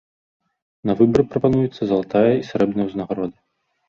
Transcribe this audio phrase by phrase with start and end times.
[0.89, 3.37] На выбар прапануецца залатая і срэбная ўзнагароды.